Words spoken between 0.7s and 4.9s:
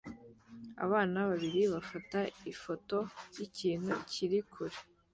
Abana babiri bafata ifoto yikintu kiri kure